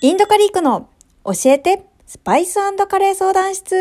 [0.00, 0.90] インドカリークの
[1.24, 2.54] 教えてスパイス
[2.86, 3.74] カレー相談室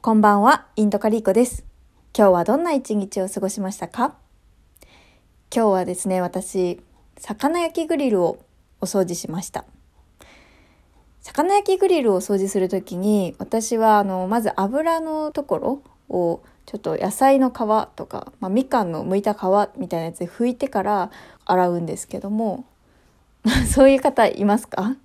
[0.00, 1.64] こんばんは、インドカリーコです。
[2.16, 4.14] 今日はどんな一日を過ごしましたか？
[5.52, 6.80] 今日はですね、私、
[7.16, 8.38] 魚焼きグリルを
[8.80, 9.64] お掃除しました。
[11.20, 17.54] 魚焼きグリルを掃除するときに、私はあの、まず油のところをちょっと野菜の皮
[17.96, 19.38] とか、まあ、みかんの剥いた皮
[19.78, 21.10] みたいなやつで拭いてから
[21.44, 22.64] 洗うんですけども
[23.70, 24.96] そういう方いますか？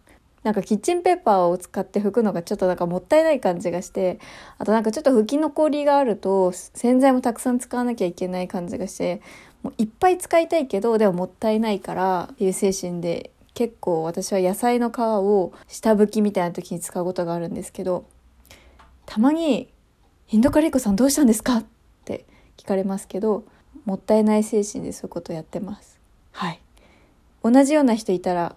[0.43, 4.19] なんかキッチンペーパーを使って拭くのがちょっとなんかもったいない感じがして
[4.59, 9.21] あとなんかちょっと拭き残りがあると洗剤もたくさん使わなきゃいけない感じがして
[9.61, 18.05] もういっぱい使いたいけどでももったいないからっていう精神で結構私は野菜の皮を下拭きみたいな時に使うことがあるんですけど
[19.05, 19.67] たまに
[20.29, 21.57] インドカレーコさんどうしたんですか？
[21.57, 21.65] っ
[22.03, 22.25] て
[22.57, 23.45] 聞かれますけど、
[23.85, 25.99] もったいない精神でそういうことをやってます。
[26.33, 26.59] はい。
[27.43, 28.55] 同じような人いたら、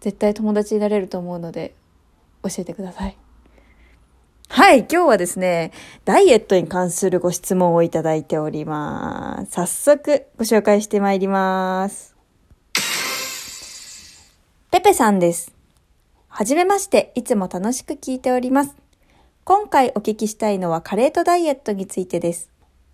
[0.00, 1.74] 絶対友達になれると思うので、
[2.44, 3.16] 教えてください。
[4.48, 5.72] はい、今日はですね、
[6.04, 9.52] ダイエットに関するご質問をいただいております。
[9.52, 12.14] 早速ご紹介してまいります。
[14.70, 15.52] ペペさんです。
[16.28, 18.76] はじめまして、いつも楽しく聞いております。
[19.46, 22.48] 今回お聞きしたいのはカレーとダイエットについてです。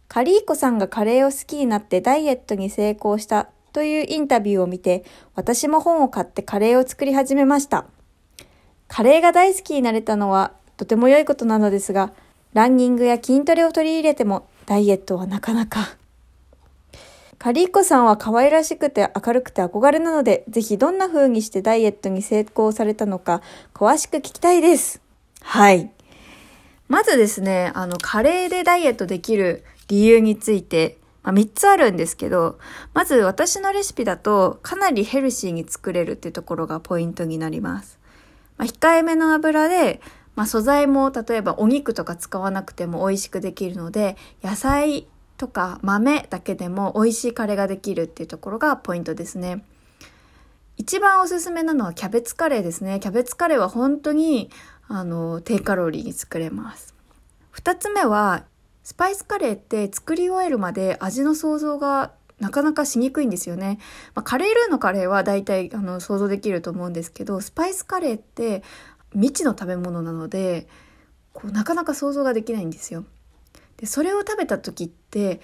[0.08, 5.04] カリーコさんがカレーを好きになってダイエットに成功したというインタビューを見て、
[5.36, 7.86] 私も本を買ってカレーを作り始めました。
[8.88, 12.12] カレーが大好きになれたのはとても良いことなのですが、
[12.52, 15.98] ランニングや筋トレを取り入れてもダイエットはなかなか。
[17.38, 23.40] カリーコさんは可愛らしくて明るくて憧れなので、ぜひどんな風にしてダイエットに成功されたのか、
[23.72, 25.00] 詳しく聞きたいです。
[25.42, 25.92] はい。
[26.91, 32.58] まずですね、あの、カレーでダイエットできる理由について、まあ、3つあるんですけど、
[32.94, 38.00] まず私のレシピだとかなりヘルシーに作れるっていうところがポイントになります。
[38.56, 40.00] まあ、控えめの油で、
[40.34, 45.06] まあ、素材も例えばお肉とか使わなくても美味しくできるので、野菜
[45.37, 49.64] とか豆だけでも美味しいカレーができるっていうところがポイントですね。
[50.76, 52.98] 一番おすすめなのはキャベツカレーですね。
[52.98, 54.50] キャベツカレーは本当に
[54.92, 56.94] あの低カロリーに作れます。
[57.52, 58.44] 二つ目は
[58.82, 63.78] スパイスカレーって作り終えるまで味の想像がなかなかしにくいんですよね。
[64.16, 68.64] まあ、カレールーのカレーは大体あの想像できると思うんですけど、スパイスカレーって
[69.12, 70.66] 未知の食べ物なので、
[71.34, 73.04] こうなかなか想像ができないんですよ。
[73.76, 75.40] で、それを食べた時って、え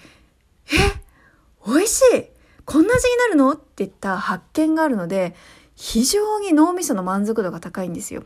[1.65, 2.25] 美味しい
[2.65, 3.53] こんな味になるの?
[3.53, 5.35] っていった発見があるので、
[5.75, 8.25] 非常に脳みその満足度が高いんですよ。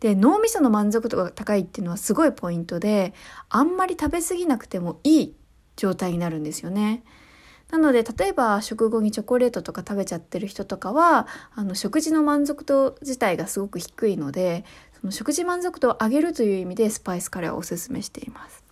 [0.00, 3.14] で脳みその満足度が高いっていうのはすごいポイントで
[3.48, 5.36] あんまり食べ過ぎなくてもいい
[5.76, 7.02] 状態になるんですよね。
[7.70, 14.64] なので例えば食後にチョコレートとか食べちゃってる人とかはあの食事の満足度自体がすごく低いので
[15.00, 18.67] その食事満足度を上げるという意味でスパイスカレーをおすすめしています。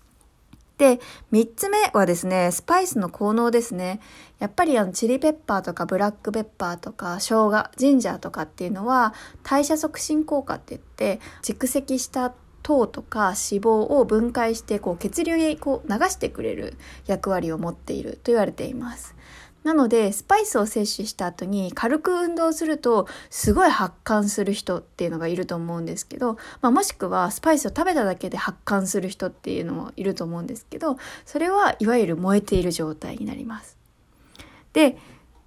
[0.78, 1.00] で、
[1.32, 4.00] 3つ目はですね、スパイスの効能ですね。
[4.38, 16.76] やっぱりあのチリペッパーとかブラックペッパーとか生姜、ジンジャーとかっていうのは代謝促進効果って言って蓄積した糖とか脂肪を分解してこう血流へこう流してくれる
[17.06, 19.14] 役割を持っていると言われています。
[19.66, 33.76] なのでスパイスを摂取した後に軽く運動するとすごい発汗する人っていうのがいると思うんですけど、まあ、もしくはスパイスを食べただけで発汗する人っていうのもいると思うんですけどそれはいわゆる燃えている状態になります。
[34.72, 34.96] で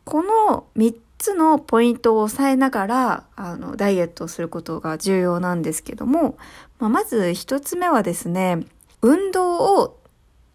[0.04, 6.38] この3つのポイントを押さえながらあのダイエットをすることが重要なんですけども、
[6.80, 8.66] まあ、まず1つ目はですね
[9.02, 10.00] 運動を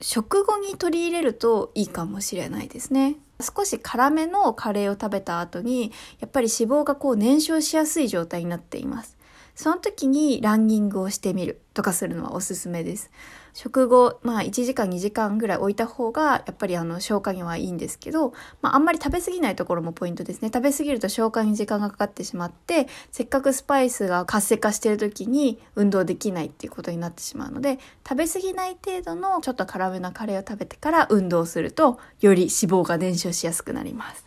[0.03, 3.16] 食後に取り入れるといいかもしれないですね。
[3.41, 9.17] 少し辛めのカレーを食べた後にやっぱり脂肪がこう燃焼しやすい状態になっています。
[9.55, 13.11] その時にランニングをしてみるとかするのはおすすめです。
[13.54, 20.51] 食後、まあ1時間2時間ぐらい置いた方がやっぱりあの消化にはいいんですけど、まああんまり食べ過ぎないところもポイントですね。
[20.53, 34.24] 食べ過ぎると消化に時間がかかってしまって、せっかくスパイスが活性化してる時に運動できないっていうことになってしまうので、食べ過ぎない程度のちょっと辛めなカレーを食べてから運動すると、より脂肪が燃焼しやすくなります。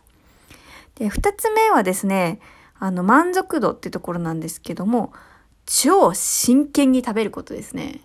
[0.96, 2.40] で、二つ目はですね、
[2.80, 5.12] あの満足度っていうところなんですけども、
[5.66, 8.02] 超真剣に食べることですね。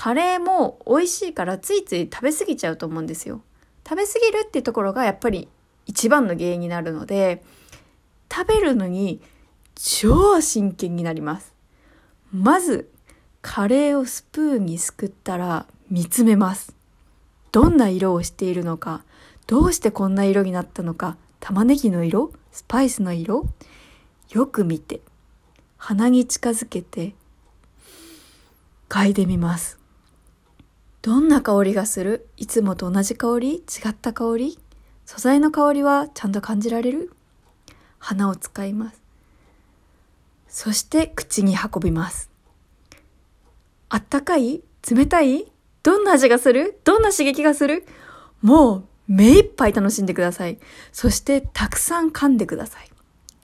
[0.00, 3.42] カレーも美味しいからついつい食べ過ぎちゃうと思うんですよ。
[3.84, 5.48] 食べ過ぎるっていうところがやっぱり
[5.86, 7.42] 一番の原因になるので、
[8.32, 9.20] 食べるのに
[9.74, 11.52] 超真剣になります。
[12.32, 12.88] まず、
[13.42, 16.76] カレーをスプーンにすくったら見つめます。
[17.50, 19.02] どんな色をしているのか、
[19.48, 23.48] どうしてこんな色になったのか、玉ねぎの色スパイスの色
[24.30, 25.00] よく見て、
[25.76, 27.16] 鼻に近づけて、
[28.88, 29.77] 嗅いでみます。
[31.00, 32.28] どんな香りがする？
[32.36, 33.56] いつもと同じ香り？
[33.56, 34.58] 違った香り？
[35.06, 37.12] 素材の香りはちゃんと感じられる？
[37.98, 39.00] 鼻を使います。
[40.48, 42.30] そして口に運びます。
[43.88, 44.62] あったかい？
[44.90, 45.52] 冷たい？
[45.82, 46.80] どんな味がする？
[46.84, 47.86] どんな刺激がする？
[48.42, 50.58] もう目いっぱい楽しんでください。
[50.92, 52.90] そしてたくさん噛んでください。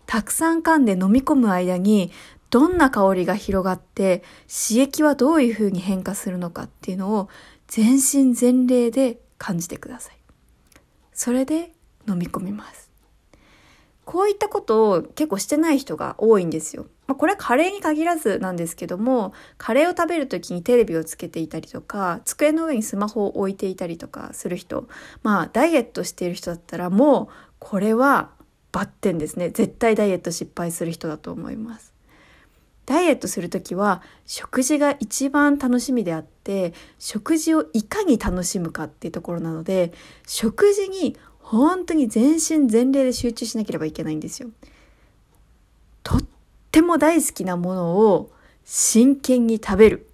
[0.07, 2.13] たくさん噛んで飲み込む間に
[2.55, 7.29] どんな香りが広がって刺激はどういう風に変化するのかっていうのを
[7.67, 10.17] 全身全霊で感じてください。
[11.13, 11.73] それで
[12.09, 12.93] 飲み込みます。
[14.05, 16.87] こういったことを結構してない人が多いんですよ。
[17.09, 24.87] まあ、これはカレーに限らずなんですけども、カレーを食べる時にテレビをつけていたりとか、机の上にスマホを置いていたりとかする人、
[25.25, 27.29] まあダイエットしている人だったらもう
[27.59, 28.31] これは
[28.71, 29.51] バッテンですね。
[29.51, 31.94] 絶対ダイエット失敗する人だと思います。
[32.87, 39.93] ダイエットする時は食事が一番楽しみであって食事をいかに楽しむかっていうところなので
[40.27, 44.51] 食事に本当に全身全霊で集中しなければいけないんですよ。
[46.03, 46.21] とっ
[46.71, 48.31] ても大好きなものを
[48.65, 50.09] 真剣に食べる。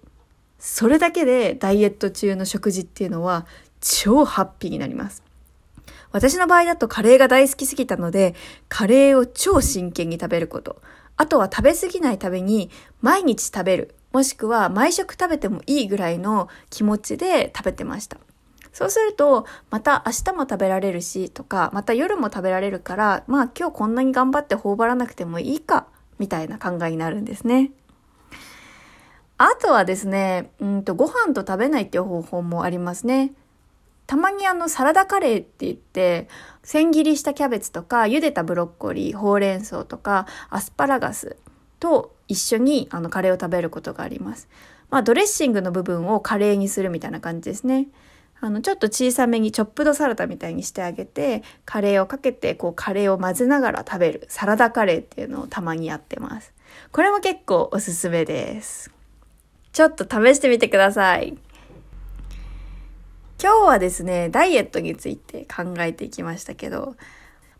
[0.59, 3.47] それだけでダイエット中の食事っていうのは
[3.79, 5.23] 超ハッピーになります。
[6.11, 8.35] 私の場合だとカレーが大好きすぎたので、
[8.69, 10.81] カレーを超真剣に食べること。
[11.17, 12.69] あとは食べ過ぎないために
[13.01, 13.95] 毎日食べる。
[14.11, 18.17] もしくは毎食食べてもいいぐらいの気持ちで食べてました。
[18.73, 25.87] そうすると、また明日も食べられるし、とか、また夜も食べられるから、まあ今日こんなに頑張って頬張らなくてもいいか、
[26.19, 27.71] みたいな考えになるんですね。
[29.37, 33.33] あとはですね、うんと、ご飯と食べないっていう方法もありますね。
[34.11, 36.27] たまにあの、サラダカレーって言って、
[36.63, 41.37] 千切りしたキャベツとか、茹でたブロッコリー、ほうれん草とか、アスパラガス
[41.79, 44.49] と一緒にあの、カレーを食べることがあります。
[44.89, 47.87] まあ、ドレッシングの部分をカレーにするみたいな感じですね。
[48.41, 56.51] あの、ちょっと小さめにチョップドサラダみたいにしてあげて、カレーをかけて、こう、カレーを混ぜながら食べる、サラダカレーっていうのをたまにやってます。
[56.91, 58.91] これも結構おすすめです。
[59.71, 61.37] ちょっと試してみてください。
[63.43, 66.95] 今日はですね、ダイエットについて考えていきましたけど、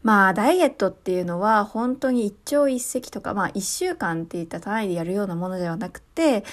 [0.03, 6.43] まあ、ダイエットっていうのは本当に一朝一夕とか、まあ、一週間っていった単位でやるようなものではなくて、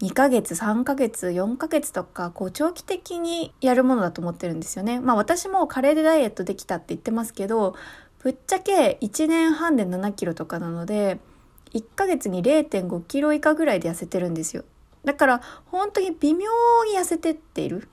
[0.00, 4.98] 2ヶ月、3ヶ月、4ヶ月とか、こう長期的にやるものだと思ってるんですよね。
[4.98, 7.76] まあ私もカレーでダイエットできたって言ってますけど、
[8.24, 11.20] ぶっちゃけ1年半で7キロとかなので、
[11.74, 14.64] 1ヶ月に0.5キロ以下ぐらいで痩せてるんですよ。
[15.04, 16.48] だから本当に微妙
[16.90, 17.88] に痩せてっている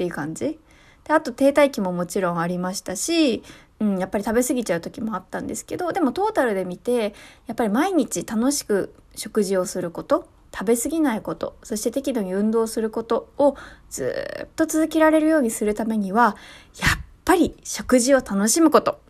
[0.00, 0.58] っていう感じ。
[1.04, 3.42] であと停滞期ももちろんありましたし、
[3.80, 7.14] うん、やっぱり食べ過ぎちゃう時もあったんですけど、でもトータルで見て、
[7.46, 13.56] やっぱり毎日楽しく食事をすること、食べ過ぎないこと、そして適度に運動することを
[13.90, 14.14] ず
[14.44, 16.34] っと続けられるようにするためには、
[16.80, 19.00] やっぱり食事を楽しむこと。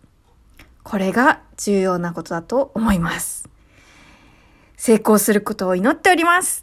[0.82, 3.48] これが重要なことだと思います。
[4.76, 6.62] 成功することを祈っております。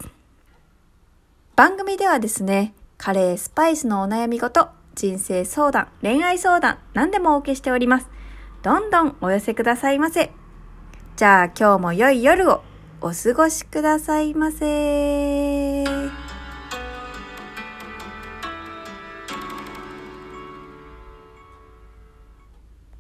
[1.56, 8.10] 番組ではですね、カレー、スパイスのお悩みごと、人生相談、恋愛相談、何でもお受けしております。
[8.64, 10.32] どんどんお寄せくださいませ。
[11.16, 12.64] じゃあ今日も良い夜を
[13.02, 16.17] お過ごしくださいませ。